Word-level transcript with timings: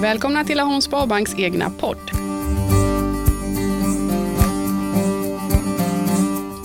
Välkomna 0.00 0.44
till 0.44 0.56
Laholms 0.56 0.84
Sparbanks 0.84 1.34
egna 1.38 1.70
podd. 1.70 1.98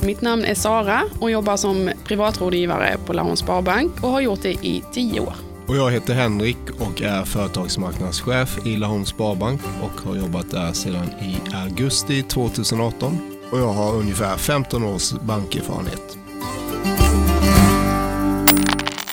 Mitt 0.06 0.22
namn 0.22 0.46
är 0.46 0.56
Sara 0.56 1.04
och 1.20 1.31
jobbar 1.31 1.58
som 1.58 1.92
privatrådgivare 2.04 2.98
på 3.06 3.13
Laholms 3.13 3.40
Sparbank 3.40 4.04
och 4.04 4.10
har 4.10 4.21
gjort 4.21 4.42
det 4.42 4.52
i 4.52 4.84
tio 4.92 5.20
år. 5.20 5.34
Och 5.68 5.76
jag 5.76 5.92
heter 5.92 6.13
Henrik 6.13 6.58
och 6.79 7.02
är 7.02 7.26
företagsmarknadschef 7.26 8.66
i 8.66 8.78
Laholms 8.78 9.10
Sparbank 9.10 9.62
och 9.81 10.02
har 10.02 10.15
jobbat 10.15 10.52
där 10.52 10.74
sedan 10.74 11.10
i 11.22 11.56
augusti 11.56 12.24
2018. 12.24 13.17
Och 13.52 13.60
jag 13.60 13.74
har 13.74 13.96
ungefär 13.96 14.38
15 14.38 14.83
års 14.83 15.12
bankerfarenhet. 15.12 16.17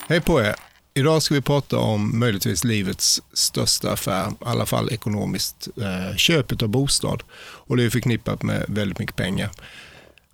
Hej 0.09 0.21
på 0.21 0.41
er! 0.41 0.62
Idag 0.95 1.23
ska 1.23 1.35
vi 1.35 1.41
prata 1.41 1.79
om 1.79 2.19
möjligtvis 2.19 2.65
livets 2.65 3.23
största 3.33 3.93
affär, 3.93 4.31
i 4.31 4.35
alla 4.41 4.67
fall 4.67 4.93
ekonomiskt, 4.93 5.69
eh, 5.77 6.17
köpet 6.17 6.63
av 6.63 6.69
bostad. 6.69 7.23
Och 7.41 7.77
det 7.77 7.85
är 7.85 7.91
förknippat 7.91 8.43
med 8.43 8.65
väldigt 8.69 8.99
mycket 8.99 9.17
pengar. 9.17 9.51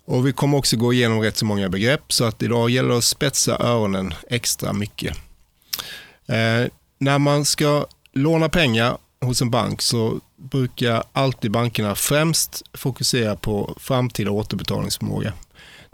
Och 0.05 0.27
vi 0.27 0.33
kommer 0.33 0.57
också 0.57 0.77
gå 0.77 0.93
igenom 0.93 1.21
rätt 1.21 1.37
så 1.37 1.45
många 1.45 1.69
begrepp, 1.69 2.13
så 2.13 2.25
att 2.25 2.43
idag 2.43 2.69
gäller 2.69 2.89
det 2.89 2.97
att 2.97 3.03
spetsa 3.03 3.57
öronen 3.59 4.13
extra 4.29 4.73
mycket. 4.73 5.17
Eh, 6.27 6.65
när 6.97 7.19
man 7.19 7.45
ska 7.45 7.85
låna 8.13 8.49
pengar 8.49 8.97
hos 9.21 9.41
en 9.41 9.49
bank 9.49 9.81
så 9.81 10.19
brukar 10.37 11.03
alltid 11.13 11.51
bankerna 11.51 11.95
främst 11.95 12.61
fokusera 12.73 13.35
på 13.35 13.77
framtida 13.79 14.31
återbetalningsförmåga. 14.31 15.33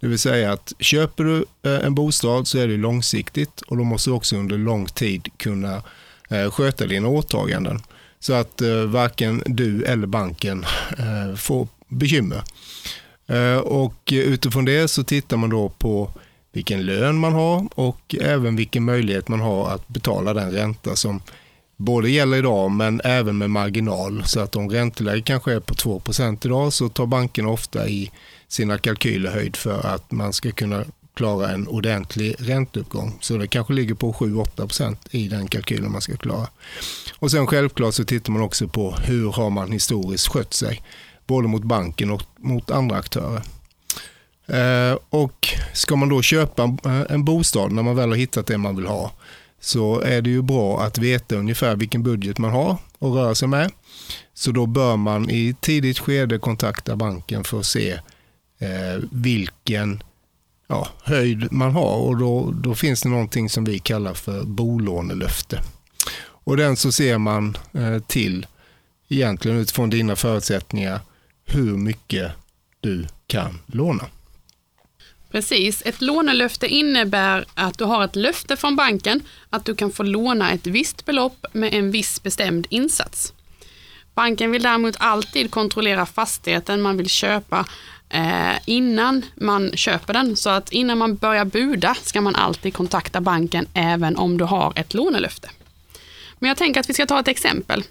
Det 0.02 0.08
vill 0.08 0.20
säga 0.20 0.52
att 0.52 0.73
köper 0.80 1.23
du 1.23 1.45
eh, 1.63 1.85
en 1.85 1.95
bostad 1.95 2.48
så 2.48 2.58
är 2.58 2.67
det 2.67 2.77
långsiktigt 2.77 3.62
och 3.62 3.77
då 3.77 3.84
måste 3.84 4.09
du 4.09 4.13
också 4.13 4.35
under 4.35 4.58
lång 4.58 4.85
tid 4.85 5.30
kunna 5.38 5.81
eh, 6.30 6.52
sköta 6.52 6.85
dina 6.85 7.08
åtaganden. 7.08 7.81
Så 8.20 8.34
att 8.34 8.62
eh, 8.62 8.84
varken 8.84 9.43
du 9.46 9.84
eller 9.84 10.07
banken 10.07 10.66
får 11.38 11.68
bekymmer. 11.88 12.43
Och 13.63 14.13
utifrån 14.13 14.66
det 14.66 14.88
så 14.88 15.04
tittar 15.04 15.38
man 15.38 15.49
då 15.49 15.70
på 15.70 16.12
vilken 16.51 16.85
lön 16.85 17.18
man 17.18 17.34
har 17.34 17.68
och 17.76 18.16
även 18.21 18.55
vilken 18.55 18.84
möjlighet 18.84 19.27
man 19.27 19.40
har 19.40 19.70
att 19.70 19.88
betala 19.88 20.34
den 20.34 20.51
ränta 20.51 20.96
som 20.96 21.21
både 21.77 22.10
gäller 22.10 22.38
idag 22.38 22.71
men 22.71 23.01
även 23.04 23.38
med 23.38 23.49
marginal. 23.49 24.23
Så 24.26 24.40
att 24.40 24.55
om 24.55 24.70
ränteläget 24.70 25.26
kanske 25.26 25.54
är 25.54 25.60
på 25.60 25.73
2% 25.73 26.46
idag 26.46 26.73
så 26.73 26.90
tar 26.90 27.05
banken 27.05 27.46
ofta 27.46 27.88
i 27.88 28.12
sina 28.55 28.77
kalkyler 28.77 29.31
höjd 29.31 29.55
för 29.55 29.85
att 29.85 30.11
man 30.11 30.34
ska 30.34 30.51
kunna 30.51 30.85
klara 31.13 31.49
en 31.49 31.67
ordentlig 31.67 32.35
ränteuppgång. 32.39 33.17
Så 33.21 33.37
det 33.37 33.48
kanske 33.48 33.73
ligger 33.73 33.93
på 33.95 34.13
7-8% 34.13 34.98
i 35.11 35.27
den 35.27 35.48
kalkylen 35.48 35.91
man 35.91 36.01
ska 36.01 36.17
klara. 36.17 36.48
Och 37.20 37.31
sen 37.31 37.48
självklart 37.48 37.93
så 37.93 38.03
tittar 38.03 38.31
man 38.31 38.41
också 38.41 38.67
på 38.67 38.91
hur 38.91 39.31
har 39.31 39.49
man 39.49 39.71
historiskt 39.71 40.27
skött 40.27 40.53
sig, 40.53 40.81
både 41.27 41.48
mot 41.48 41.63
banken 41.63 42.11
och 42.11 42.21
mot 42.37 42.71
andra 42.71 42.98
aktörer. 42.98 43.41
Eh, 44.48 44.98
och 45.09 45.48
ska 45.73 45.95
man 45.95 46.09
då 46.09 46.21
köpa 46.21 46.63
eh, 46.63 47.01
en 47.09 47.26
bostad 47.26 47.71
när 47.71 47.83
man 47.83 47.95
väl 47.95 48.09
har 48.09 48.15
hittat 48.15 48.48
det 48.48 48.57
man 48.57 48.76
vill 48.76 48.85
ha 48.85 49.11
så 49.59 49.99
är 49.99 50.21
det 50.21 50.29
ju 50.29 50.41
bra 50.41 50.81
att 50.81 50.98
veta 50.98 51.35
ungefär 51.35 51.76
vilken 51.76 52.03
budget 52.03 52.37
man 52.37 52.51
har 52.51 52.71
att 52.71 53.13
röra 53.13 53.35
sig 53.35 53.48
med. 53.48 53.71
Så 54.33 54.51
då 54.51 54.65
bör 54.65 54.98
man 54.98 55.29
i 55.29 55.55
tidigt 55.61 55.99
skede 55.99 56.37
kontakta 56.39 56.95
banken 56.95 57.43
för 57.43 57.59
att 57.59 57.65
se 57.65 57.99
eh, 58.59 59.03
vilken 59.11 60.03
ja, 60.67 60.87
höjd 61.03 61.51
man 61.51 61.71
har 61.71 61.98
och 61.98 62.17
då, 62.17 62.51
då 62.51 62.75
finns 62.75 63.01
det 63.01 63.09
någonting 63.09 63.49
som 63.49 63.65
vi 63.65 63.79
kallar 63.79 64.13
för 64.13 64.44
bolånelöfte. 64.44 65.61
Och 66.17 66.57
den 66.57 66.78
så 66.78 66.91
ser 66.91 67.17
man 67.17 67.57
eh, 67.73 68.00
till 68.00 68.47
egentligen 69.07 69.57
utifrån 69.57 69.89
dina 69.89 70.16
förutsättningar 70.16 71.00
hur 71.45 71.78
mycket 71.78 72.31
du 72.79 73.07
kan 73.27 73.59
låna. 73.65 74.05
Precis. 75.31 75.81
Ett 75.85 76.01
lånelöfte 76.01 76.67
innebär 76.67 77.45
att 77.53 77.77
du 77.77 77.83
har 77.83 78.05
ett 78.05 78.15
löfte 78.15 78.57
från 78.57 78.75
banken 78.75 79.21
att 79.49 79.65
du 79.65 79.75
kan 79.75 79.91
få 79.91 80.03
låna 80.03 80.51
ett 80.51 80.67
visst 80.67 81.05
belopp 81.05 81.45
med 81.53 81.73
en 81.73 81.91
viss 81.91 82.23
bestämd 82.23 82.67
insats. 82.69 83.33
Banken 84.13 84.51
vill 84.51 84.63
däremot 84.63 84.95
alltid 84.99 85.51
kontrollera 85.51 86.05
fastigheten 86.05 86.81
man 86.81 86.97
vill 86.97 87.09
köpa 87.09 87.65
eh, 88.09 88.55
innan 88.66 89.25
man 89.35 89.71
köper 89.75 90.13
den. 90.13 90.35
Så 90.35 90.49
att 90.49 90.71
innan 90.71 90.97
man 90.97 91.16
börjar 91.16 91.45
buda 91.45 91.95
ska 92.01 92.21
man 92.21 92.35
alltid 92.35 92.73
kontakta 92.73 93.21
banken 93.21 93.67
även 93.73 94.17
om 94.17 94.38
du 94.38 94.43
har 94.43 94.73
ett 94.75 94.93
lånelöfte. 94.93 95.49
Men 96.39 96.47
jag 96.47 96.57
tänker 96.57 96.79
att 96.79 96.89
vi 96.89 96.94
ska 96.94 97.05
ta 97.05 97.19
ett 97.19 97.27
exempel. 97.27 97.83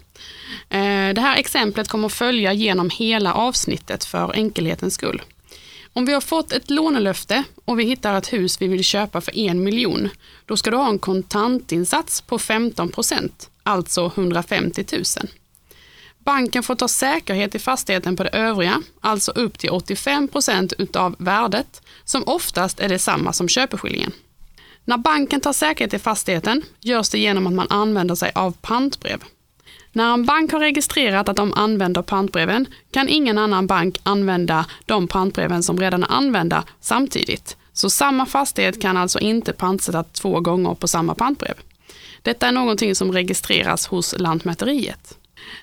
Eh, 0.69 1.13
det 1.13 1.21
här 1.21 1.37
exemplet 1.37 1.87
kommer 1.87 2.05
att 2.05 2.13
följa 2.13 2.53
genom 2.53 2.89
hela 2.89 3.33
avsnittet 3.33 4.05
för 4.05 4.35
enkelhetens 4.35 4.93
skull. 4.93 5.21
Om 5.93 6.05
vi 6.05 6.13
har 6.13 6.21
fått 6.21 6.51
ett 6.51 6.69
lånelöfte 6.69 7.43
och 7.65 7.79
vi 7.79 7.83
hittar 7.83 8.17
ett 8.17 8.33
hus 8.33 8.61
vi 8.61 8.67
vill 8.67 8.83
köpa 8.83 9.21
för 9.21 9.37
en 9.37 9.63
miljon, 9.63 10.09
då 10.45 10.57
ska 10.57 10.71
du 10.71 10.77
ha 10.77 10.89
en 10.89 10.99
kontantinsats 10.99 12.21
på 12.21 12.39
15 12.39 12.89
procent, 12.89 13.49
alltså 13.63 14.11
150 14.15 14.85
000. 14.91 15.03
Banken 16.25 16.63
får 16.63 16.75
ta 16.75 16.87
säkerhet 16.87 17.55
i 17.55 17.59
fastigheten 17.59 18.15
på 18.15 18.23
det 18.23 18.29
övriga, 18.29 18.81
alltså 19.01 19.31
upp 19.31 19.59
till 19.59 19.69
85 19.69 20.27
procent 20.27 20.73
utav 20.77 21.15
värdet, 21.19 21.81
som 22.03 22.23
oftast 22.25 22.79
är 22.79 22.89
detsamma 22.89 23.33
som 23.33 23.47
köpeskillingen. 23.47 24.11
När 24.85 24.97
banken 24.97 25.41
tar 25.41 25.53
säkerhet 25.53 25.93
i 25.93 25.99
fastigheten 25.99 26.61
görs 26.79 27.09
det 27.09 27.19
genom 27.19 27.47
att 27.47 27.53
man 27.53 27.67
använder 27.69 28.15
sig 28.15 28.31
av 28.35 28.51
pantbrev. 28.51 29.23
När 29.91 30.13
en 30.13 30.25
bank 30.25 30.51
har 30.51 30.59
registrerat 30.59 31.29
att 31.29 31.35
de 31.35 31.53
använder 31.53 32.01
pantbreven 32.01 32.65
kan 32.91 33.09
ingen 33.09 33.37
annan 33.37 33.67
bank 33.67 33.99
använda 34.03 34.65
de 34.85 35.07
pantbreven 35.07 35.63
som 35.63 35.79
redan 35.79 36.03
är 36.03 36.11
använda 36.11 36.63
samtidigt. 36.81 37.57
Så 37.73 37.89
samma 37.89 38.25
fastighet 38.25 38.81
kan 38.81 38.97
alltså 38.97 39.19
inte 39.19 39.53
pantsättas 39.53 40.07
två 40.11 40.39
gånger 40.39 40.75
på 40.75 40.87
samma 40.87 41.15
pantbrev. 41.15 41.55
Detta 42.21 42.47
är 42.47 42.51
någonting 42.51 42.95
som 42.95 43.11
registreras 43.11 43.87
hos 43.87 44.15
Lantmäteriet. 44.17 45.17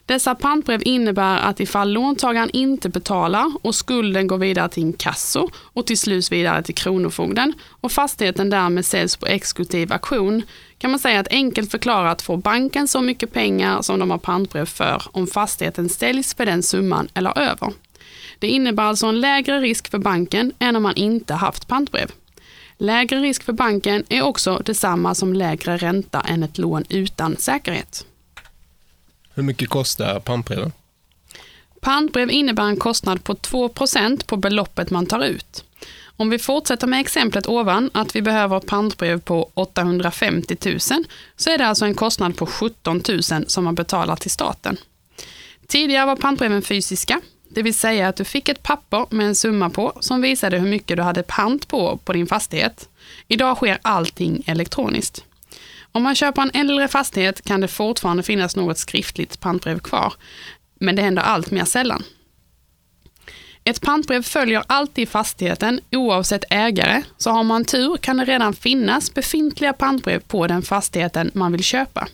Dessa 0.06 0.34
pantbrev 0.34 0.82
innebär 0.84 1.38
att 1.38 1.60
ifall 1.60 1.92
låntagaren 1.92 2.50
inte 2.50 2.88
betalar 2.88 3.52
och 3.62 3.74
skulden 3.74 4.26
går 4.26 4.38
vidare 4.38 4.68
till 4.68 4.82
inkasso 4.82 5.48
och 5.56 5.86
till 5.86 5.98
slut 5.98 6.32
vidare 6.32 6.62
till 6.62 6.74
Kronofogden 6.74 7.52
och 7.68 7.92
fastigheten 7.92 8.50
därmed 8.50 8.86
säljs 8.86 9.16
på 9.16 9.26
exekutiv 9.26 9.92
auktion 9.92 10.42
kan 10.78 10.90
man 10.90 11.00
säga 11.00 11.20
att 11.20 11.28
enkelt 11.30 11.70
förklarat 11.70 12.22
får 12.22 12.36
banken 12.36 12.88
så 12.88 13.00
mycket 13.00 13.32
pengar 13.32 13.82
som 13.82 13.98
de 13.98 14.10
har 14.10 14.18
pantbrev 14.18 14.66
för 14.66 15.02
om 15.12 15.26
fastigheten 15.26 15.88
säljs 15.88 16.34
för 16.34 16.46
den 16.46 16.62
summan 16.62 17.08
eller 17.14 17.38
över. 17.38 17.72
Det 18.38 18.48
innebär 18.48 18.82
alltså 18.82 19.06
en 19.06 19.20
lägre 19.20 19.60
risk 19.60 19.90
för 19.90 19.98
banken 19.98 20.52
än 20.58 20.76
om 20.76 20.82
man 20.82 20.94
inte 20.94 21.34
haft 21.34 21.68
pantbrev. 21.68 22.10
Lägre 22.78 23.20
risk 23.20 23.42
för 23.42 23.52
banken 23.52 24.04
är 24.08 24.22
också 24.22 24.62
detsamma 24.64 25.14
som 25.14 25.32
lägre 25.32 25.76
ränta 25.76 26.20
än 26.20 26.42
ett 26.42 26.58
lån 26.58 26.84
utan 26.88 27.36
säkerhet. 27.36 28.06
Hur 29.34 29.42
mycket 29.42 29.68
kostar 29.68 30.20
pantbreven? 30.20 30.72
Pantbrev 31.80 32.30
innebär 32.30 32.64
en 32.64 32.76
kostnad 32.76 33.24
på 33.24 33.34
2% 33.34 34.26
på 34.26 34.36
beloppet 34.36 34.90
man 34.90 35.06
tar 35.06 35.24
ut. 35.24 35.64
Om 36.16 36.30
vi 36.30 36.38
fortsätter 36.38 36.86
med 36.86 37.00
exemplet 37.00 37.46
ovan, 37.46 37.90
att 37.94 38.16
vi 38.16 38.22
behöver 38.22 38.60
pantbrev 38.60 39.20
på 39.20 39.50
850 39.54 40.56
000, 40.64 40.78
så 41.36 41.50
är 41.50 41.58
det 41.58 41.66
alltså 41.66 41.84
en 41.84 41.94
kostnad 41.94 42.36
på 42.36 42.46
17 42.46 43.02
000 43.08 43.22
som 43.46 43.64
man 43.64 43.74
betalar 43.74 44.16
till 44.16 44.30
staten. 44.30 44.76
Tidigare 45.66 46.06
var 46.06 46.16
pantbreven 46.16 46.62
fysiska, 46.62 47.20
det 47.48 47.62
vill 47.62 47.74
säga 47.74 48.08
att 48.08 48.16
du 48.16 48.24
fick 48.24 48.48
ett 48.48 48.62
papper 48.62 49.06
med 49.10 49.26
en 49.26 49.34
summa 49.34 49.70
på 49.70 49.92
som 50.00 50.20
visade 50.20 50.58
hur 50.58 50.68
mycket 50.68 50.96
du 50.96 51.02
hade 51.02 51.22
pant 51.22 51.68
på 51.68 51.96
på 51.96 52.12
din 52.12 52.26
fastighet. 52.26 52.88
Idag 53.28 53.56
sker 53.56 53.78
allting 53.82 54.42
elektroniskt. 54.46 55.24
Om 55.92 56.02
man 56.02 56.14
köper 56.14 56.42
en 56.42 56.50
äldre 56.54 56.88
fastighet 56.88 57.44
kan 57.44 57.60
det 57.60 57.68
fortfarande 57.68 58.22
finnas 58.22 58.56
något 58.56 58.78
skriftligt 58.78 59.40
pantbrev 59.40 59.78
kvar, 59.78 60.14
men 60.80 60.96
det 60.96 61.02
händer 61.02 61.22
allt 61.22 61.50
mer 61.50 61.64
sällan. 61.64 62.04
Ett 63.64 63.80
pantbrev 63.80 64.22
följer 64.22 64.62
alltid 64.66 65.08
fastigheten 65.08 65.80
oavsett 65.92 66.44
ägare, 66.50 67.02
så 67.16 67.30
har 67.30 67.42
man 67.42 67.64
tur 67.64 67.96
kan 67.96 68.16
det 68.16 68.24
redan 68.24 68.54
finnas 68.54 69.14
befintliga 69.14 69.72
pantbrev 69.72 70.20
på 70.20 70.46
den 70.46 70.62
fastigheten 70.62 71.30
man 71.34 71.52
vill 71.52 71.64
köpa. 71.64 72.08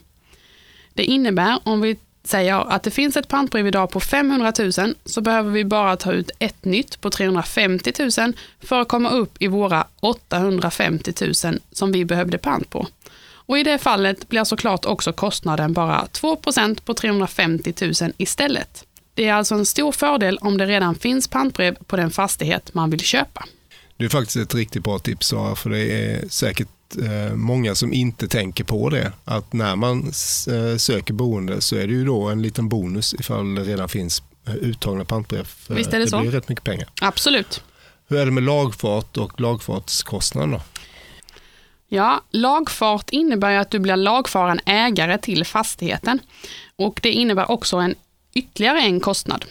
Det 0.94 1.04
innebär, 1.04 1.60
om 1.64 1.80
vi 1.80 1.96
säger 2.24 2.72
att 2.72 2.82
det 2.82 2.90
finns 2.90 3.16
ett 3.16 3.28
pantbrev 3.28 3.66
idag 3.66 3.90
på 3.90 4.00
500 4.00 4.52
000 4.58 4.94
så 5.04 5.20
behöver 5.20 5.50
vi 5.50 5.64
bara 5.64 5.96
ta 5.96 6.12
ut 6.12 6.30
ett 6.38 6.64
nytt 6.64 7.00
på 7.00 7.10
350 7.10 7.92
000 7.98 8.32
för 8.60 8.80
att 8.80 8.88
komma 8.88 9.10
upp 9.10 9.42
i 9.42 9.46
våra 9.46 9.86
850 10.00 11.12
000 11.44 11.60
som 11.72 11.92
vi 11.92 12.04
behövde 12.04 12.38
pant 12.38 12.70
på. 12.70 12.86
Och 13.48 13.58
i 13.58 13.62
det 13.62 13.78
fallet 13.78 14.28
blir 14.28 14.44
såklart 14.44 14.84
också 14.84 15.12
kostnaden 15.12 15.72
bara 15.72 16.06
2% 16.12 16.82
på 16.84 16.94
350 16.94 17.74
000 17.80 18.12
istället. 18.16 18.84
Det 19.14 19.28
är 19.28 19.34
alltså 19.34 19.54
en 19.54 19.66
stor 19.66 19.92
fördel 19.92 20.38
om 20.38 20.58
det 20.58 20.66
redan 20.66 20.94
finns 20.94 21.28
pantbrev 21.28 21.74
på 21.86 21.96
den 21.96 22.10
fastighet 22.10 22.74
man 22.74 22.90
vill 22.90 23.00
köpa. 23.00 23.44
Det 23.96 24.04
är 24.04 24.08
faktiskt 24.08 24.36
ett 24.36 24.54
riktigt 24.54 24.84
bra 24.84 24.98
tips 24.98 25.26
Sara, 25.26 25.56
för 25.56 25.70
det 25.70 25.78
är 25.78 26.28
säkert 26.28 26.68
eh, 27.02 27.34
många 27.34 27.74
som 27.74 27.92
inte 27.92 28.28
tänker 28.28 28.64
på 28.64 28.90
det, 28.90 29.12
att 29.24 29.52
när 29.52 29.76
man 29.76 30.06
eh, 30.06 30.76
söker 30.76 31.14
boende 31.14 31.60
så 31.60 31.76
är 31.76 31.86
det 31.86 31.92
ju 31.92 32.04
då 32.04 32.28
en 32.28 32.42
liten 32.42 32.68
bonus 32.68 33.14
ifall 33.14 33.54
det 33.54 33.64
redan 33.64 33.88
finns 33.88 34.22
eh, 34.46 34.54
uttagna 34.54 35.04
pantbrev. 35.04 35.48
Visst 35.68 35.92
är 35.92 35.98
det 35.98 36.04
det 36.04 36.10
så. 36.10 36.20
blir 36.20 36.30
rätt 36.30 36.48
mycket 36.48 36.64
pengar. 36.64 36.88
Absolut. 37.00 37.62
Hur 38.08 38.18
är 38.18 38.24
det 38.24 38.32
med 38.32 38.42
lagfart 38.42 39.16
och 39.16 39.40
lagfartskostnaden 39.40 40.50
då? 40.50 40.60
Ja, 41.88 42.20
lagfart 42.30 43.10
innebär 43.10 43.50
ju 43.50 43.56
att 43.56 43.70
du 43.70 43.78
blir 43.78 43.96
lagfaren 43.96 44.60
ägare 44.66 45.18
till 45.18 45.44
fastigheten. 45.44 46.20
Och 46.76 47.00
det 47.02 47.12
innebär 47.12 47.50
också 47.50 47.76
en 47.76 47.94
ytterligare 48.34 48.80
en 48.80 49.00
kostnad. 49.00 49.44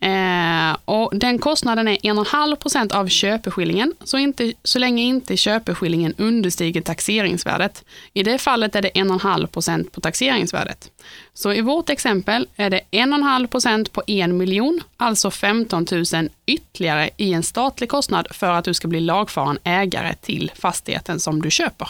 Eh, 0.00 0.76
och 0.84 1.18
den 1.18 1.38
kostnaden 1.38 1.88
är 1.88 1.96
1,5 1.96 2.56
procent 2.56 2.92
av 2.92 3.08
köpeskillingen, 3.08 3.94
så, 4.04 4.18
inte, 4.18 4.52
så 4.62 4.78
länge 4.78 5.02
inte 5.02 5.36
köpeskillingen 5.36 6.14
understiger 6.18 6.80
taxeringsvärdet. 6.80 7.84
I 8.12 8.22
det 8.22 8.38
fallet 8.38 8.76
är 8.76 8.82
det 8.82 8.90
1,5 8.90 9.46
procent 9.46 9.92
på 9.92 10.00
taxeringsvärdet. 10.00 10.90
Så 11.34 11.52
i 11.52 11.60
vårt 11.60 11.90
exempel 11.90 12.48
är 12.56 12.70
det 12.70 12.80
1,5 12.90 13.46
procent 13.46 13.92
på 13.92 14.02
en 14.06 14.36
miljon, 14.36 14.80
alltså 14.96 15.30
15 15.30 15.86
000 15.92 16.28
ytterligare 16.46 17.10
i 17.16 17.32
en 17.32 17.42
statlig 17.42 17.90
kostnad 17.90 18.28
för 18.30 18.50
att 18.50 18.64
du 18.64 18.74
ska 18.74 18.88
bli 18.88 19.00
lagfaren 19.00 19.58
ägare 19.64 20.14
till 20.14 20.52
fastigheten 20.54 21.20
som 21.20 21.42
du 21.42 21.50
köper. 21.50 21.88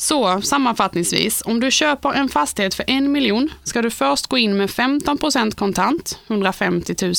Så 0.00 0.40
sammanfattningsvis, 0.42 1.42
om 1.46 1.60
du 1.60 1.70
köper 1.70 2.12
en 2.12 2.28
fastighet 2.28 2.74
för 2.74 2.84
en 2.86 3.12
miljon 3.12 3.52
ska 3.64 3.82
du 3.82 3.90
först 3.90 4.26
gå 4.26 4.38
in 4.38 4.56
med 4.56 4.70
15% 4.70 5.54
kontant, 5.54 6.18
150 6.26 6.94
000, 7.02 7.14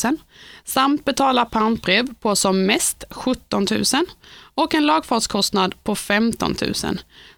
samt 0.63 1.05
betala 1.05 1.45
pantbrev 1.45 2.13
på 2.13 2.35
som 2.35 2.65
mest 2.65 3.03
17 3.09 3.67
000 3.71 3.83
och 4.55 4.75
en 4.75 4.85
lagfartskostnad 4.85 5.83
på 5.83 5.95
15 5.95 6.55
000. 6.61 6.73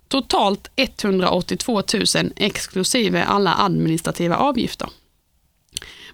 Totalt 0.07 0.71
182 0.75 1.73
000 1.73 1.83
exklusive 2.35 3.23
alla 3.23 3.55
administrativa 3.55 4.37
avgifter. 4.37 4.89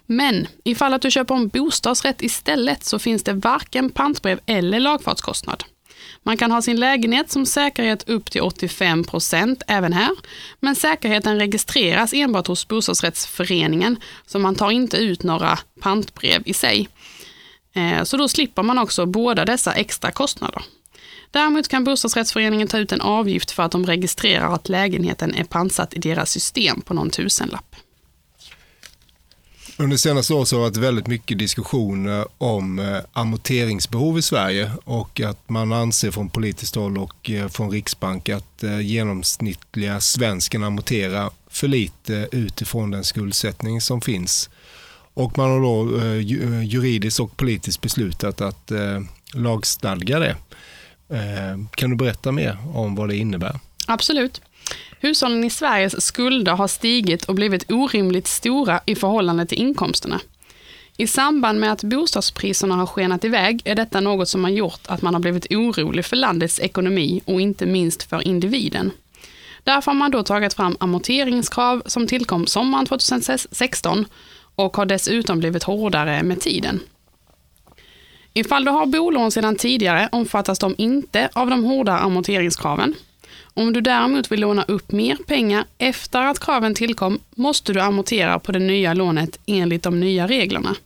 Men 0.06 0.46
ifall 0.64 0.94
att 0.94 1.02
du 1.02 1.10
köper 1.10 1.34
en 1.34 1.48
bostadsrätt 1.48 2.22
istället 2.22 2.84
så 2.84 2.98
finns 2.98 3.24
det 3.24 3.32
varken 3.32 3.90
pantbrev 3.90 4.40
eller 4.46 4.80
lagfartskostnad. 4.80 5.64
Man 6.22 6.36
kan 6.36 6.50
ha 6.50 6.62
sin 6.62 6.80
lägenhet 6.80 7.30
som 7.30 7.46
säkerhet 7.46 8.08
upp 8.08 8.30
till 8.30 8.40
85 8.40 9.04
procent 9.04 9.62
även 9.66 9.92
här, 9.92 10.10
men 10.60 10.76
säkerheten 10.76 11.38
registreras 11.38 12.12
enbart 12.12 12.46
hos 12.46 12.68
bostadsrättsföreningen, 12.68 13.96
så 14.26 14.38
man 14.38 14.54
tar 14.54 14.70
inte 14.70 14.96
ut 14.96 15.22
några 15.22 15.58
pantbrev 15.80 16.42
i 16.44 16.54
sig. 16.54 16.88
Eh, 17.72 18.04
så 18.04 18.16
då 18.16 18.28
slipper 18.28 18.62
man 18.62 18.78
också 18.78 19.06
båda 19.06 19.44
dessa 19.44 19.72
extra 19.72 20.10
kostnader. 20.10 20.62
Däremot 21.30 21.68
kan 21.68 21.84
bostadsrättsföreningen 21.84 22.68
ta 22.68 22.78
ut 22.78 22.92
en 22.92 23.00
avgift 23.00 23.50
för 23.50 23.62
att 23.62 23.72
de 23.72 23.86
registrerar 23.86 24.54
att 24.54 24.68
lägenheten 24.68 25.34
är 25.34 25.44
pantsatt 25.44 25.94
i 25.94 25.98
deras 25.98 26.30
system 26.30 26.80
på 26.80 26.94
någon 26.94 27.10
tusenlapp. 27.10 27.76
Under 29.80 29.96
senaste 29.96 30.34
året 30.34 30.48
så 30.48 30.56
har 30.56 30.60
det 30.60 30.68
varit 30.68 30.76
väldigt 30.76 31.06
mycket 31.06 31.38
diskussioner 31.38 32.26
om 32.38 32.78
eh, 32.78 32.98
amorteringsbehov 33.12 34.18
i 34.18 34.22
Sverige 34.22 34.72
och 34.84 35.20
att 35.20 35.48
man 35.48 35.72
anser 35.72 36.10
från 36.10 36.30
politiskt 36.30 36.74
håll 36.74 36.98
och 36.98 37.30
eh, 37.30 37.48
från 37.48 37.70
Riksbank 37.70 38.28
att 38.28 38.62
eh, 38.62 38.80
genomsnittliga 38.80 40.00
svensken 40.00 40.64
amorterar 40.64 41.30
för 41.48 41.68
lite 41.68 42.28
utifrån 42.32 42.90
den 42.90 43.04
skuldsättning 43.04 43.80
som 43.80 44.00
finns. 44.00 44.50
Och 45.14 45.38
man 45.38 45.50
har 45.50 45.60
då 45.60 46.06
juridiskt 46.62 47.20
och 47.20 47.36
politiskt 47.36 47.80
beslutat 47.80 48.40
att 48.40 48.72
lagstadga 49.34 50.18
det. 50.18 50.36
Kan 51.70 51.90
du 51.90 51.96
berätta 51.96 52.32
mer 52.32 52.58
om 52.74 52.94
vad 52.94 53.08
det 53.08 53.16
innebär? 53.16 53.60
Absolut. 53.86 54.42
Hushållen 55.02 55.44
i 55.44 55.50
Sveriges 55.50 56.06
skulder 56.06 56.52
har 56.52 56.68
stigit 56.68 57.24
och 57.24 57.34
blivit 57.34 57.70
orimligt 57.70 58.26
stora 58.26 58.80
i 58.86 58.94
förhållande 58.94 59.46
till 59.46 59.58
inkomsterna. 59.58 60.20
I 60.96 61.06
samband 61.06 61.60
med 61.60 61.72
att 61.72 61.84
bostadspriserna 61.84 62.74
har 62.74 62.86
skenat 62.86 63.24
iväg 63.24 63.62
är 63.64 63.74
detta 63.74 64.00
något 64.00 64.28
som 64.28 64.44
har 64.44 64.50
gjort 64.50 64.80
att 64.86 65.02
man 65.02 65.14
har 65.14 65.20
blivit 65.20 65.46
orolig 65.52 66.04
för 66.04 66.16
landets 66.16 66.60
ekonomi 66.60 67.22
och 67.24 67.40
inte 67.40 67.66
minst 67.66 68.02
för 68.02 68.26
individen. 68.26 68.90
Därför 69.64 69.90
har 69.92 69.98
man 69.98 70.10
då 70.10 70.22
tagit 70.22 70.54
fram 70.54 70.76
amorteringskrav 70.80 71.82
som 71.86 72.06
tillkom 72.06 72.46
sommaren 72.46 72.86
2016 72.86 74.06
och 74.54 74.76
har 74.76 74.86
dessutom 74.86 75.38
blivit 75.38 75.62
hårdare 75.62 76.22
med 76.22 76.40
tiden. 76.40 76.80
Ifall 78.32 78.64
du 78.64 78.70
har 78.70 78.86
bolån 78.86 79.30
sedan 79.30 79.56
tidigare 79.56 80.08
omfattas 80.12 80.58
de 80.58 80.74
inte 80.78 81.28
av 81.32 81.50
de 81.50 81.64
hårda 81.64 81.98
amorteringskraven. 81.98 82.94
Om 83.54 83.72
du 83.72 83.80
däremot 83.80 84.32
vill 84.32 84.40
låna 84.40 84.62
upp 84.62 84.92
mer 84.92 85.16
pengar 85.26 85.64
efter 85.78 86.22
att 86.22 86.40
kraven 86.40 86.74
tillkom 86.74 87.18
måste 87.34 87.72
du 87.72 87.80
amortera 87.80 88.38
på 88.38 88.52
det 88.52 88.58
nya 88.58 88.94
lånet 88.94 89.38
enligt 89.46 89.82
de 89.82 90.00
nya 90.00 90.26
reglerna. 90.26 90.76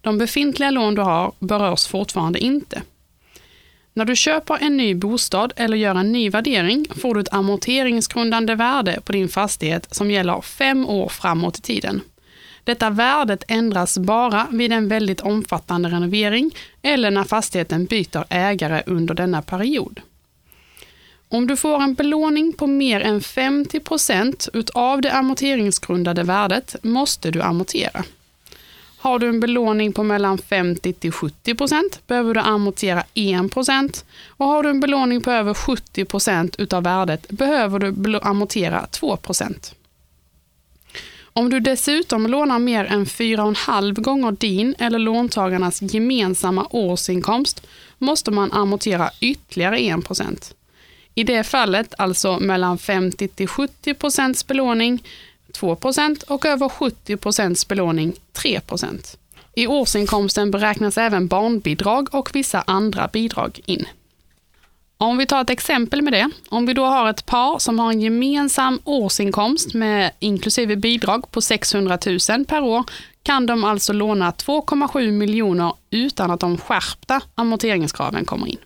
De 0.00 0.18
befintliga 0.18 0.70
lån 0.70 0.94
du 0.94 1.02
har 1.02 1.32
berörs 1.38 1.86
fortfarande 1.86 2.38
inte. 2.38 2.82
När 3.96 4.04
du 4.04 4.16
köper 4.16 4.58
en 4.60 4.76
ny 4.76 4.94
bostad 4.94 5.52
eller 5.56 5.76
gör 5.76 5.94
en 5.94 6.12
ny 6.12 6.30
värdering 6.30 6.86
får 6.96 7.14
du 7.14 7.20
ett 7.20 7.34
amorteringsgrundande 7.34 8.54
värde 8.54 9.00
på 9.04 9.12
din 9.12 9.28
fastighet 9.28 9.94
som 9.94 10.10
gäller 10.10 10.40
fem 10.40 10.86
år 10.86 11.08
framåt 11.08 11.58
i 11.58 11.62
tiden. 11.62 12.00
Detta 12.64 12.90
värdet 12.90 13.44
ändras 13.48 13.98
bara 13.98 14.46
vid 14.50 14.72
en 14.72 14.88
väldigt 14.88 15.20
omfattande 15.20 15.88
renovering 15.88 16.50
eller 16.82 17.10
när 17.10 17.24
fastigheten 17.24 17.84
byter 17.84 18.24
ägare 18.28 18.82
under 18.86 19.14
denna 19.14 19.42
period. 19.42 20.00
Om 21.34 21.46
du 21.46 21.56
får 21.56 21.82
en 21.82 21.94
belåning 21.94 22.52
på 22.52 22.66
mer 22.66 23.00
än 23.00 23.20
50 23.20 23.80
procent 23.80 24.48
utav 24.52 25.00
det 25.00 25.12
amorteringsgrundade 25.12 26.22
värdet 26.22 26.76
måste 26.82 27.30
du 27.30 27.42
amortera. 27.42 28.04
Har 28.98 29.18
du 29.18 29.28
en 29.28 29.40
belåning 29.40 29.92
på 29.92 30.02
mellan 30.02 30.38
50 30.38 30.92
till 30.92 31.12
70 31.12 31.54
procent 31.54 32.06
behöver 32.06 32.34
du 32.34 32.40
amortera 32.40 33.04
1 33.14 33.52
procent 33.52 34.04
och 34.28 34.46
har 34.46 34.62
du 34.62 34.70
en 34.70 34.80
belåning 34.80 35.20
på 35.20 35.30
över 35.30 35.54
70 35.54 36.04
procent 36.04 36.56
utav 36.58 36.82
värdet 36.82 37.28
behöver 37.28 37.78
du 37.78 38.18
amortera 38.22 38.86
2 38.86 39.16
procent. 39.16 39.74
Om 41.22 41.50
du 41.50 41.60
dessutom 41.60 42.26
lånar 42.26 42.58
mer 42.58 42.84
än 42.84 43.06
4,5 43.06 44.00
gånger 44.00 44.32
din 44.32 44.74
eller 44.78 44.98
låntagarnas 44.98 45.82
gemensamma 45.82 46.66
årsinkomst 46.70 47.66
måste 47.98 48.30
man 48.30 48.52
amortera 48.52 49.10
ytterligare 49.20 49.78
1 49.78 50.04
procent. 50.04 50.54
I 51.14 51.24
det 51.24 51.44
fallet 51.44 51.94
alltså 51.98 52.38
mellan 52.38 52.78
50 52.78 53.28
till 53.28 53.48
70 53.48 53.94
procents 53.94 54.46
belåning 54.46 55.02
2 55.52 55.76
procent 55.76 56.22
och 56.22 56.46
över 56.46 56.68
70 56.68 57.16
procents 57.16 57.68
belåning 57.68 58.12
3 58.32 58.60
procent. 58.60 59.18
I 59.54 59.66
årsinkomsten 59.66 60.50
beräknas 60.50 60.98
även 60.98 61.26
barnbidrag 61.26 62.14
och 62.14 62.30
vissa 62.34 62.64
andra 62.66 63.08
bidrag 63.12 63.60
in. 63.66 63.86
Om 64.98 65.18
vi 65.18 65.26
tar 65.26 65.40
ett 65.40 65.50
exempel 65.50 66.02
med 66.02 66.12
det. 66.12 66.30
Om 66.48 66.66
vi 66.66 66.74
då 66.74 66.84
har 66.84 67.10
ett 67.10 67.26
par 67.26 67.58
som 67.58 67.78
har 67.78 67.90
en 67.90 68.00
gemensam 68.00 68.80
årsinkomst 68.84 69.74
med 69.74 70.10
inklusive 70.18 70.76
bidrag 70.76 71.30
på 71.30 71.40
600 71.40 71.98
000 72.30 72.44
per 72.44 72.62
år 72.62 72.84
kan 73.22 73.46
de 73.46 73.64
alltså 73.64 73.92
låna 73.92 74.30
2,7 74.30 75.10
miljoner 75.10 75.72
utan 75.90 76.30
att 76.30 76.40
de 76.40 76.58
skärpta 76.58 77.20
amorteringskraven 77.34 78.24
kommer 78.24 78.46
in. 78.46 78.58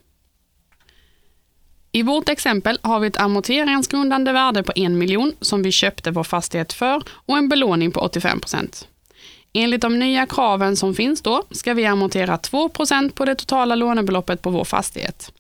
I 1.93 2.03
vårt 2.03 2.29
exempel 2.29 2.79
har 2.83 3.01
vi 3.01 3.07
ett 3.07 3.17
amorteringsgrundande 3.17 4.33
värde 4.33 4.63
på 4.63 4.73
en 4.77 4.99
miljon 4.99 5.33
som 5.41 5.63
vi 5.63 5.73
köpte 5.73 6.11
vår 6.11 6.25
fastighet 6.25 6.73
för 6.73 7.03
och 7.11 7.39
en 7.39 7.49
belåning 7.49 7.93
på 7.93 8.01
85 8.01 8.41
procent. 8.41 8.89
Enligt 9.53 9.81
de 9.81 9.99
nya 9.99 10.27
kraven 10.27 10.77
som 10.77 10.95
finns 10.95 11.23
då 11.23 11.45
ska 11.51 11.75
vi 11.75 11.87
amortera 11.87 12.39
2 12.39 12.69
procent 12.69 13.15
på 13.15 13.25
det 13.25 13.35
totala 13.35 13.75
lånebeloppet 13.75 14.43
på 14.43 14.51
vår 14.51 14.65
fastighet. 14.65 15.33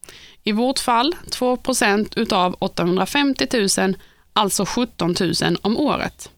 I 0.45 0.52
vårt 0.52 0.78
fall 0.78 1.14
2 1.31 1.57
procent 1.57 2.17
utav 2.17 2.57
850 2.59 3.47
000, 3.78 3.97
alltså 4.33 4.64
17 4.67 5.14
000 5.21 5.57
om 5.62 5.76
året. 5.76 6.31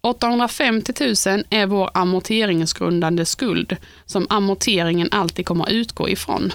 850 0.00 0.92
000 1.00 1.44
är 1.50 1.66
vår 1.66 1.90
amorteringsgrundande 1.94 3.24
skuld 3.24 3.76
som 4.06 4.26
amorteringen 4.30 5.08
alltid 5.10 5.46
kommer 5.46 5.70
utgå 5.70 6.08
ifrån. 6.08 6.52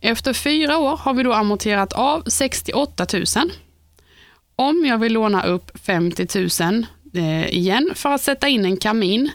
Efter 0.00 0.32
fyra 0.32 0.78
år 0.78 0.96
har 0.96 1.14
vi 1.14 1.22
då 1.22 1.32
amorterat 1.32 1.92
av 1.92 2.22
68 2.26 3.06
000. 3.12 3.24
Om 4.56 4.84
jag 4.86 4.98
vill 4.98 5.12
låna 5.12 5.42
upp 5.42 5.70
50 5.84 6.26
000 6.62 6.86
eh, 7.14 7.48
igen 7.48 7.92
för 7.94 8.12
att 8.12 8.20
sätta 8.20 8.48
in 8.48 8.64
en 8.64 8.76
kamin 8.76 9.30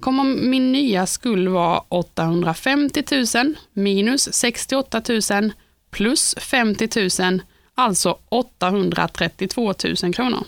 kommer 0.00 0.24
min 0.24 0.72
nya 0.72 1.06
skuld 1.06 1.48
vara 1.48 1.78
850 1.88 3.04
000 3.34 3.54
minus 3.72 4.32
68 4.32 5.02
000 5.30 5.52
plus 5.90 6.34
50 6.38 7.22
000, 7.22 7.42
alltså 7.74 8.18
832 8.28 9.74
000 10.02 10.14
kronor. 10.14 10.44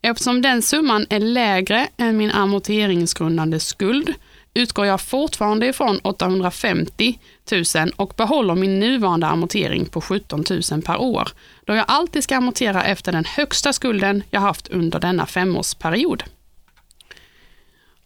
Eftersom 0.00 0.42
den 0.42 0.62
summan 0.62 1.06
är 1.10 1.20
lägre 1.20 1.88
än 1.96 2.16
min 2.16 2.30
amorteringsgrundande 2.30 3.60
skuld 3.60 4.14
utgår 4.54 4.86
jag 4.86 5.00
fortfarande 5.00 5.66
ifrån 5.66 5.98
850 5.98 7.18
000 7.52 7.92
och 7.96 8.14
behåller 8.16 8.54
min 8.54 8.80
nuvarande 8.80 9.26
amortering 9.26 9.86
på 9.86 10.00
17 10.00 10.44
000 10.70 10.82
per 10.82 11.00
år, 11.00 11.28
då 11.64 11.74
jag 11.74 11.84
alltid 11.88 12.24
ska 12.24 12.36
amortera 12.36 12.84
efter 12.84 13.12
den 13.12 13.24
högsta 13.24 13.72
skulden 13.72 14.22
jag 14.30 14.40
haft 14.40 14.68
under 14.68 15.00
denna 15.00 15.26
femårsperiod. 15.26 16.22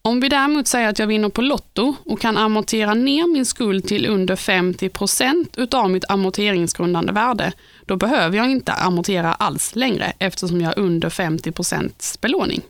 Om 0.02 0.20
vi 0.20 0.28
däremot 0.28 0.66
säger 0.66 0.88
att 0.88 0.98
jag 0.98 1.06
vinner 1.06 1.28
på 1.28 1.42
Lotto 1.42 1.94
och 2.04 2.20
kan 2.20 2.36
amortera 2.36 2.94
ner 2.94 3.32
min 3.32 3.46
skuld 3.46 3.88
till 3.88 4.06
under 4.06 4.36
50 4.36 4.88
procent 4.88 5.58
utav 5.58 5.90
mitt 5.90 6.04
amorteringsgrundande 6.08 7.12
värde, 7.12 7.52
då 7.86 7.96
behöver 7.96 8.36
jag 8.36 8.50
inte 8.50 8.72
amortera 8.72 9.34
alls 9.34 9.74
längre 9.74 10.12
eftersom 10.18 10.60
jag 10.60 10.72
är 10.72 10.78
under 10.78 11.10
50 11.10 11.52
procents 11.52 12.20
belåning. 12.20 12.62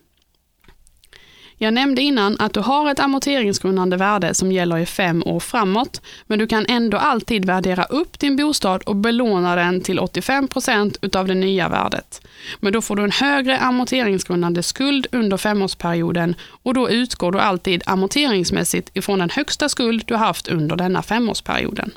Jag 1.59 1.75
nämnde 1.75 2.03
innan 2.03 2.37
att 2.39 2.55
du 2.55 2.61
har 2.61 2.91
ett 2.91 3.01
amorteringsgrundande 3.01 3.97
värde 3.97 4.35
som 4.35 4.53
gäller 4.53 4.79
i 4.79 4.87
fem 4.87 5.23
år 5.27 5.41
framåt, 5.41 6.03
men 6.27 6.39
du 6.39 6.47
kan 6.47 6.67
ändå 6.69 6.97
alltid 6.97 7.45
värdera 7.45 7.85
upp 7.85 8.19
din 8.19 8.37
bostad 8.37 8.83
och 8.83 8.97
belåna 8.97 9.57
den 9.57 9.81
till 9.81 9.99
85 9.99 10.49
procent 10.49 10.99
utav 11.03 11.27
det 11.27 11.35
nya 11.35 11.69
värdet. 11.69 12.27
Men 12.61 12.73
då 12.73 12.83
får 12.83 12.97
du 12.97 13.05
en 13.05 13.11
högre 13.11 13.59
amorteringsgrundande 13.59 14.63
skuld 14.63 15.07
under 15.13 15.37
femårsperioden 15.37 16.35
och 16.63 16.75
då 16.75 16.91
utgår 16.91 17.33
du 17.33 17.41
alltid 17.41 17.83
amorteringsmässigt 17.87 18.91
ifrån 18.97 19.19
den 19.19 19.31
högsta 19.31 19.69
skuld 19.69 20.03
du 20.07 20.17
haft 20.17 20.49
under 20.49 20.77
denna 20.77 21.03
femårsperioden. 21.03 21.93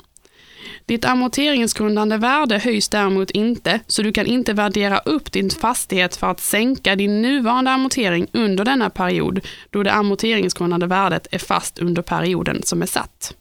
Ditt 0.86 1.04
amorteringsgrundande 1.04 2.16
värde 2.16 2.58
höjs 2.58 2.88
däremot 2.88 3.30
inte, 3.30 3.80
så 3.86 4.02
du 4.02 4.12
kan 4.12 4.26
inte 4.26 4.52
värdera 4.52 4.98
upp 4.98 5.32
din 5.32 5.50
fastighet 5.50 6.16
för 6.16 6.30
att 6.30 6.40
sänka 6.40 6.96
din 6.96 7.22
nuvarande 7.22 7.70
amortering 7.70 8.26
under 8.32 8.64
denna 8.64 8.90
period, 8.90 9.46
då 9.70 9.82
det 9.82 9.92
amorteringsgrundande 9.92 10.86
värdet 10.86 11.26
är 11.30 11.38
fast 11.38 11.78
under 11.78 12.02
perioden 12.02 12.62
som 12.62 12.82
är 12.82 12.86
satt. 12.86 13.34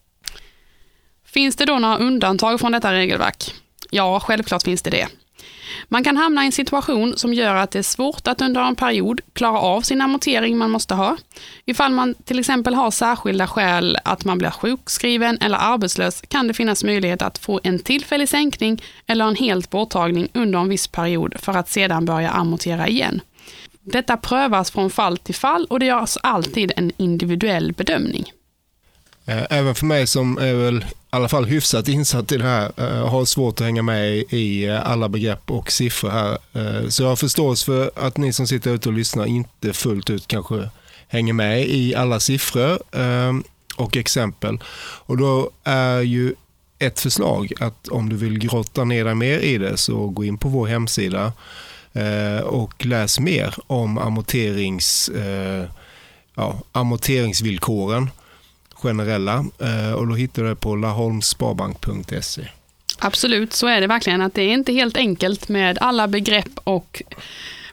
Finns 1.26 1.56
det 1.56 1.66
då 1.66 1.80
några 1.80 1.98
undantag 1.98 2.60
från 2.60 2.72
detta 2.72 2.94
regelverk? 2.94 3.54
Ja, 3.90 4.20
självklart 4.20 4.64
finns 4.64 4.82
det 4.82 4.90
det. 4.90 5.08
Man 5.88 6.04
kan 6.04 6.18
hamna 6.18 6.44
i 6.44 6.46
en 6.46 6.52
situation 6.52 7.18
som 7.18 7.34
gör 7.34 7.56
att 7.56 7.72
det 7.72 7.80
är 7.80 7.84
svårt 7.84 8.28
att 8.28 8.42
under 8.42 8.62
en 8.62 8.76
period 8.76 9.22
klara 9.34 9.60
av 9.60 9.82
sin 9.82 10.02
amortering 10.02 10.58
man 10.58 10.72
måste 10.72 10.94
ha. 10.94 11.18
Ifall 11.66 11.92
man 11.92 12.14
till 12.14 12.40
exempel 12.40 12.76
har 12.76 12.92
särskilda 12.92 13.48
skäl 13.48 13.98
att 14.04 14.26
man 14.26 14.38
blir 14.38 14.50
sjukskriven 14.50 15.38
eller 15.42 15.58
arbetslös 15.58 16.22
kan 16.28 16.48
det 16.48 16.54
finnas 16.54 16.84
möjlighet 16.84 17.22
att 17.22 17.38
få 17.38 17.60
en 17.64 17.80
tillfällig 17.80 18.30
sänkning 18.30 18.84
eller 19.08 19.26
en 19.26 19.36
helt 19.36 19.70
borttagning 19.70 20.28
under 20.34 20.60
en 20.60 20.70
viss 20.70 20.88
period 20.88 21.36
för 21.40 21.58
att 21.58 21.70
sedan 21.70 22.06
börja 22.06 22.30
amortera 22.30 22.88
igen. 22.88 23.22
Detta 23.82 24.18
prövas 24.18 24.72
från 24.72 24.90
fall 24.90 25.18
till 25.18 25.36
fall 25.36 25.68
och 25.70 25.80
det 25.80 25.86
görs 25.86 26.18
alltid 26.24 26.72
en 26.76 26.92
individuell 26.98 27.74
bedömning. 27.74 28.32
Eh, 29.30 29.46
även 29.50 29.76
för 29.76 29.86
mig 29.86 30.08
som 30.08 30.38
är 30.38 30.54
väl 30.54 30.78
i 30.78 30.86
alla 31.10 31.30
fall 31.30 31.46
hyfsat 31.46 31.88
insatt 31.88 32.32
i 32.32 32.38
det 32.38 32.44
här, 32.44 32.72
eh, 32.78 33.08
har 33.08 33.26
svårt 33.26 33.62
att 33.62 33.66
hänga 33.66 33.82
med 33.82 34.16
i 34.16 34.66
eh, 34.66 34.90
alla 34.92 35.10
begrepp 35.10 35.52
och 35.52 35.72
siffror 35.72 36.10
här. 36.10 36.38
Så 36.90 37.04
jag 37.04 37.10
har 37.10 37.16
förståelse 37.16 37.66
för 37.66 37.92
att 37.96 38.18
ni 38.18 38.34
som 38.34 38.48
sitter 38.48 38.72
ute 38.72 38.90
och 38.90 38.96
lyssnar 38.96 39.26
inte 39.26 39.74
fullt 39.74 40.10
ut 40.10 40.28
kanske 40.28 40.70
hänger 41.08 41.34
med 41.34 41.68
i 41.68 41.96
alla 41.96 42.20
siffror 42.20 42.80
ehm, 42.92 43.44
och 43.76 43.98
exempel. 43.98 44.60
Och 45.06 45.18
då 45.18 45.50
är 45.64 46.02
ju 46.02 46.34
ett 46.80 47.00
förslag 47.00 47.54
att 47.60 47.88
om 47.88 48.10
du 48.10 48.16
vill 48.16 48.40
grotta 48.40 48.84
ner 48.84 49.06
dig 49.06 49.16
mer 49.16 49.40
i 49.40 49.58
det 49.58 49.78
så 49.78 50.08
gå 50.08 50.24
in 50.24 50.38
på 50.38 50.50
vår 50.50 50.68
hemsida 50.68 51.34
och 52.44 52.86
läs 52.86 53.20
mer 53.20 53.56
om 53.68 53.98
amorterings, 53.98 55.12
ja, 56.36 56.60
amorteringsvillkoren 56.72 58.10
generella 58.82 59.46
eh, 59.60 59.94
och 59.94 60.08
då 60.08 60.16
hittar 60.16 60.44
du 60.44 60.50
det 60.50 60.56
på 60.56 60.76
laholmsparbank.se. 60.76 62.48
Absolut, 63.00 63.54
så 63.54 63.68
är 63.68 63.82
det 63.82 63.88
verkligen. 63.88 64.22
att 64.22 64.34
Det 64.34 64.42
är 64.42 64.54
inte 64.54 64.74
helt 64.74 64.98
enkelt 64.98 65.50
med 65.50 65.78
alla 65.82 66.08
begrepp 66.08 66.60
och 66.64 67.04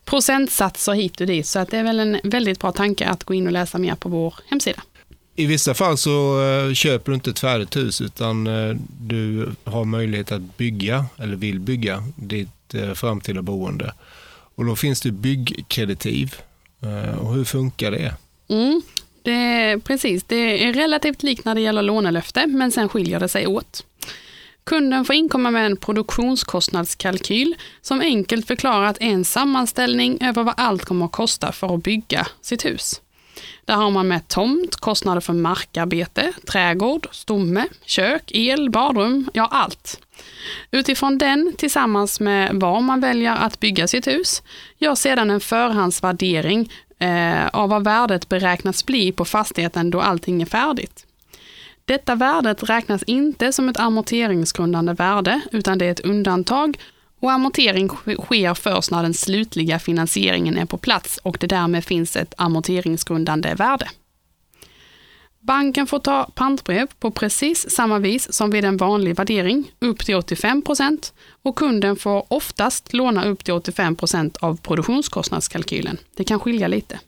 procentsatser 0.04 0.92
hit 0.92 1.20
och 1.20 1.26
dit. 1.26 1.46
Så 1.46 1.58
att 1.58 1.70
det 1.70 1.78
är 1.78 1.84
väl 1.84 2.00
en 2.00 2.20
väldigt 2.24 2.60
bra 2.60 2.72
tanke 2.72 3.08
att 3.08 3.24
gå 3.24 3.34
in 3.34 3.46
och 3.46 3.52
läsa 3.52 3.78
mer 3.78 3.94
på 3.94 4.08
vår 4.08 4.34
hemsida. 4.46 4.82
I 5.36 5.46
vissa 5.46 5.74
fall 5.74 5.98
så 5.98 6.42
eh, 6.42 6.74
köper 6.74 7.12
du 7.12 7.14
inte 7.14 7.30
ett 7.30 7.38
färdigt 7.38 7.76
hus 7.76 8.00
utan 8.00 8.46
eh, 8.46 8.76
du 9.00 9.50
har 9.64 9.84
möjlighet 9.84 10.32
att 10.32 10.56
bygga 10.56 11.06
eller 11.16 11.36
vill 11.36 11.60
bygga 11.60 12.04
ditt 12.16 12.48
framtida 12.94 13.42
boende. 13.42 13.94
Och 14.54 14.64
då 14.64 14.76
finns 14.76 15.00
det 15.00 15.10
byggkreditiv. 15.10 16.34
Och 17.20 17.34
hur 17.34 17.44
funkar 17.44 17.90
det? 17.90 18.14
Mm. 18.48 18.82
Det, 19.26 19.78
precis, 19.84 20.24
det 20.24 20.64
är 20.64 20.72
relativt 20.72 21.22
likt 21.22 21.44
när 21.44 21.54
det 21.54 21.60
gäller 21.60 21.82
lånelöfte, 21.82 22.46
men 22.46 22.72
sen 22.72 22.88
skiljer 22.88 23.20
det 23.20 23.28
sig 23.28 23.46
åt. 23.46 23.84
Kunden 24.64 25.04
får 25.04 25.14
inkomma 25.14 25.50
med 25.50 25.66
en 25.66 25.76
produktionskostnadskalkyl 25.76 27.54
som 27.80 28.00
enkelt 28.00 28.46
förklarar 28.46 28.96
en 29.00 29.24
sammanställning 29.24 30.18
över 30.20 30.42
vad 30.42 30.54
allt 30.56 30.84
kommer 30.84 31.06
att 31.06 31.12
kosta 31.12 31.52
för 31.52 31.74
att 31.74 31.82
bygga 31.82 32.26
sitt 32.40 32.64
hus. 32.64 33.00
Där 33.64 33.74
har 33.74 33.90
man 33.90 34.08
med 34.08 34.28
tomt, 34.28 34.76
kostnader 34.76 35.20
för 35.20 35.32
markarbete, 35.32 36.32
trädgård, 36.46 37.08
stomme, 37.12 37.64
kök, 37.84 38.22
el, 38.34 38.70
badrum, 38.70 39.30
ja 39.34 39.48
allt. 39.50 40.00
Utifrån 40.70 41.18
den, 41.18 41.54
tillsammans 41.58 42.20
med 42.20 42.54
var 42.54 42.80
man 42.80 43.00
väljer 43.00 43.36
att 43.36 43.60
bygga 43.60 43.88
sitt 43.88 44.06
hus, 44.06 44.42
gör 44.78 44.94
sedan 44.94 45.30
en 45.30 45.40
förhandsvärdering 45.40 46.72
eh, 46.98 47.46
av 47.46 47.68
vad 47.68 47.84
värdet 47.84 48.28
beräknas 48.28 48.86
bli 48.86 49.12
på 49.12 49.24
fastigheten 49.24 49.90
då 49.90 50.00
allting 50.00 50.42
är 50.42 50.46
färdigt. 50.46 51.06
Detta 51.84 52.14
värdet 52.14 52.70
räknas 52.70 53.02
inte 53.02 53.52
som 53.52 53.68
ett 53.68 53.80
amorteringsgrundande 53.80 54.92
värde, 54.92 55.40
utan 55.52 55.78
det 55.78 55.86
är 55.86 55.90
ett 55.90 56.00
undantag 56.00 56.78
och 57.20 57.32
amortering 57.32 57.88
sker 57.88 58.54
först 58.54 58.90
när 58.90 59.02
den 59.02 59.14
slutliga 59.14 59.78
finansieringen 59.78 60.58
är 60.58 60.64
på 60.64 60.78
plats 60.78 61.18
och 61.22 61.36
det 61.40 61.46
därmed 61.46 61.84
finns 61.84 62.16
ett 62.16 62.34
amorteringsgrundande 62.36 63.54
värde. 63.54 63.88
Banken 65.46 65.86
får 65.86 65.98
ta 65.98 66.30
pantbrev 66.34 66.86
på 66.98 67.10
precis 67.10 67.70
samma 67.70 67.98
vis 67.98 68.32
som 68.32 68.50
vid 68.50 68.64
en 68.64 68.76
vanlig 68.76 69.16
värdering, 69.16 69.72
upp 69.78 70.04
till 70.04 70.14
85 70.14 70.62
procent, 70.62 71.12
och 71.42 71.56
kunden 71.56 71.96
får 71.96 72.24
oftast 72.28 72.92
låna 72.92 73.24
upp 73.24 73.44
till 73.44 73.54
85 73.54 73.96
procent 73.96 74.36
av 74.36 74.56
produktionskostnadskalkylen. 74.56 75.98
Det 76.16 76.24
kan 76.24 76.40
skilja 76.40 76.68
lite. 76.68 77.00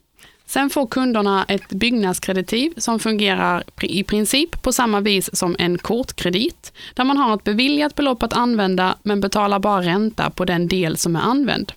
Sen 0.47 0.71
får 0.71 0.87
kunderna 0.87 1.45
ett 1.49 1.69
byggnadskreditiv 1.69 2.73
som 2.77 2.99
fungerar 2.99 3.65
i 3.81 4.05
princip 4.05 4.63
på 4.63 4.73
samma 4.73 5.01
vis 5.01 5.37
som 5.37 5.57
en 5.59 5.79
kortkredit, 5.79 6.73
där 6.95 7.05
man 7.05 7.17
har 7.17 7.35
ett 7.35 7.45
beviljat 7.45 7.95
belopp 7.95 8.23
att 8.23 8.33
använda 8.33 8.97
men 9.03 9.21
betalar 9.21 9.59
bara 9.59 9.83
ränta 9.83 10.31
på 10.31 10.45
den 10.45 10.69
del 10.69 10.97
som 10.97 11.17
är 11.17 11.21
använd. 11.21 11.73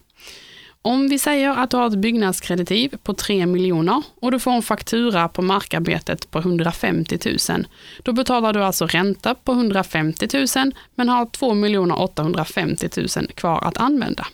Om 0.83 1.07
vi 1.07 1.19
säger 1.19 1.50
att 1.50 1.69
du 1.69 1.77
har 1.77 1.88
ett 1.88 1.97
byggnadskreditiv 1.97 2.97
på 3.03 3.13
3 3.13 3.45
miljoner 3.45 4.03
och 4.21 4.31
du 4.31 4.39
får 4.39 4.51
en 4.51 4.61
faktura 4.61 5.27
på 5.27 5.41
markarbetet 5.41 6.31
på 6.31 6.39
150 6.39 7.17
000, 7.50 7.67
då 8.03 8.13
betalar 8.13 8.53
du 8.53 8.63
alltså 8.63 8.85
ränta 8.85 9.35
på 9.35 9.51
150 9.51 10.27
000 10.55 10.71
men 10.95 11.09
har 11.09 11.25
2 11.25 11.47
850 11.95 12.89
000 12.97 13.27
kvar 13.27 13.63
att 13.63 13.77
använda. 13.77 14.27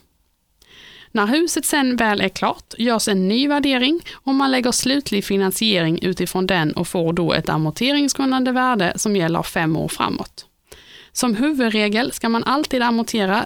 När 1.11 1.27
huset 1.27 1.65
sen 1.65 1.95
väl 1.95 2.21
är 2.21 2.29
klart 2.29 2.73
görs 2.77 3.07
en 3.07 3.27
ny 3.27 3.47
värdering 3.47 4.01
och 4.13 4.35
man 4.35 4.51
lägger 4.51 4.71
slutlig 4.71 5.25
finansiering 5.25 5.99
utifrån 6.01 6.47
den 6.47 6.71
och 6.71 6.87
får 6.87 7.13
då 7.13 7.33
ett 7.33 7.49
amorteringsgrundande 7.49 8.51
värde 8.51 8.93
som 8.95 9.15
gäller 9.15 9.43
fem 9.43 9.77
år 9.77 9.87
framåt. 9.87 10.45
Som 11.17 11.35
huvudregel 11.35 12.11
ska 12.11 12.29
man 12.29 12.43
alltid 12.43 12.81
amortera 12.81 13.45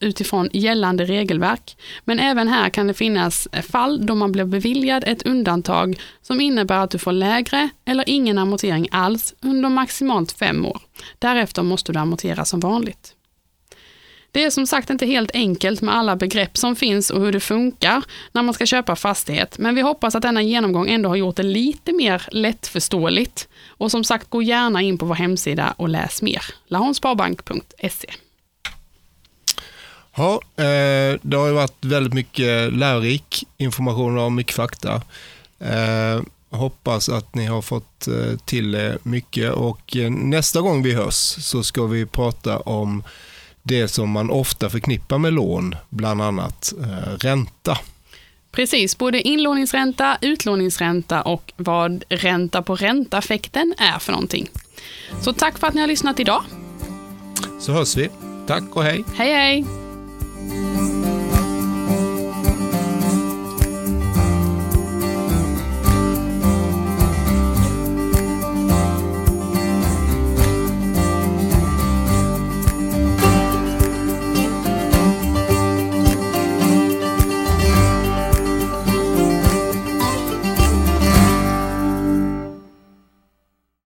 utifrån 0.00 0.48
gällande 0.52 1.04
regelverk, 1.04 1.76
men 2.04 2.18
även 2.18 2.48
här 2.48 2.70
kan 2.70 2.86
det 2.86 2.94
finnas 2.94 3.48
fall 3.68 4.06
då 4.06 4.14
man 4.14 4.32
blir 4.32 4.44
beviljad 4.44 5.04
ett 5.06 5.26
undantag 5.26 6.00
som 6.22 6.40
innebär 6.40 6.78
att 6.78 6.90
du 6.90 6.98
får 6.98 7.12
lägre 7.12 7.68
eller 7.84 8.04
ingen 8.08 8.38
amortering 8.38 8.88
alls 8.90 9.34
under 9.40 9.68
maximalt 9.68 10.32
fem 10.32 10.66
år. 10.66 10.80
Därefter 11.18 11.62
måste 11.62 11.92
du 11.92 11.98
amortera 11.98 12.44
som 12.44 12.60
vanligt. 12.60 13.14
Det 14.32 14.44
är 14.44 14.50
som 14.50 14.66
sagt 14.66 14.90
inte 14.90 15.06
helt 15.06 15.30
enkelt 15.34 15.80
med 15.80 15.96
alla 15.96 16.16
begrepp 16.16 16.56
som 16.56 16.76
finns 16.76 17.10
och 17.10 17.20
hur 17.20 17.32
det 17.32 17.40
funkar 17.40 18.02
när 18.32 18.42
man 18.42 18.54
ska 18.54 18.66
köpa 18.66 18.96
fastighet, 18.96 19.58
men 19.58 19.74
vi 19.74 19.80
hoppas 19.80 20.14
att 20.14 20.22
denna 20.22 20.42
genomgång 20.42 20.90
ändå 20.90 21.08
har 21.08 21.16
gjort 21.16 21.36
det 21.36 21.42
lite 21.42 21.92
mer 21.92 22.22
lättförståeligt. 22.30 23.48
Och 23.84 23.90
som 23.90 24.04
sagt, 24.04 24.30
gå 24.30 24.42
gärna 24.42 24.82
in 24.82 24.98
på 24.98 25.06
vår 25.06 25.14
hemsida 25.14 25.74
och 25.76 25.88
läs 25.88 26.22
mer. 26.22 26.44
lahonsparbank.se 26.66 28.08
Ja, 30.16 30.40
eh, 30.56 31.18
det 31.22 31.36
har 31.36 31.46
ju 31.46 31.52
varit 31.52 31.84
väldigt 31.84 32.12
mycket 32.12 32.72
lärorik 32.72 33.44
information 33.56 34.18
och 34.18 34.32
mycket 34.32 34.54
fakta. 34.54 35.02
Eh, 35.58 36.22
hoppas 36.50 37.08
att 37.08 37.34
ni 37.34 37.46
har 37.46 37.62
fått 37.62 38.08
eh, 38.08 38.38
till 38.44 38.98
mycket 39.02 39.52
och 39.52 39.96
nästa 40.10 40.60
gång 40.60 40.82
vi 40.82 40.94
hörs 40.94 41.14
så 41.44 41.62
ska 41.62 41.86
vi 41.86 42.06
prata 42.06 42.58
om 42.58 43.02
det 43.62 43.88
som 43.88 44.10
man 44.10 44.30
ofta 44.30 44.70
förknippar 44.70 45.18
med 45.18 45.32
lån, 45.32 45.76
bland 45.88 46.22
annat 46.22 46.72
ränta. 47.20 47.78
Precis, 48.54 48.98
både 48.98 49.20
inlåningsränta, 49.20 50.18
utlåningsränta 50.20 51.22
och 51.22 51.52
vad 51.56 52.04
ränta 52.08 52.62
på 52.62 52.76
ränta-effekten 52.76 53.74
är 53.78 53.98
för 53.98 54.12
någonting. 54.12 54.48
Så 55.20 55.32
tack 55.32 55.58
för 55.58 55.66
att 55.66 55.74
ni 55.74 55.80
har 55.80 55.88
lyssnat 55.88 56.20
idag. 56.20 56.42
Så 57.60 57.72
hörs 57.72 57.96
vi. 57.96 58.10
Tack 58.46 58.76
och 58.76 58.82
hej. 58.82 59.04
Hej 59.16 59.32
hej! 59.32 59.83